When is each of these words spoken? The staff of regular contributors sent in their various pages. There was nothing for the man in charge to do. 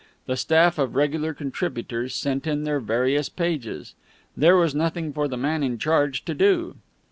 The 0.25 0.35
staff 0.35 0.79
of 0.79 0.95
regular 0.95 1.31
contributors 1.31 2.15
sent 2.15 2.47
in 2.47 2.63
their 2.63 2.79
various 2.79 3.29
pages. 3.29 3.93
There 4.35 4.57
was 4.57 4.73
nothing 4.73 5.13
for 5.13 5.27
the 5.27 5.37
man 5.37 5.61
in 5.61 5.77
charge 5.77 6.25
to 6.25 6.33
do. 6.33 6.77